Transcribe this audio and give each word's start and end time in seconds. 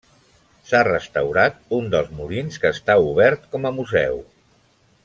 S'ha 0.69 0.79
restaurat 0.87 1.59
un 1.81 1.91
dels 1.97 2.09
molins 2.23 2.59
que 2.65 2.73
està 2.79 2.99
obert 3.13 3.47
com 3.55 3.69
a 3.69 3.75
museu. 3.79 4.21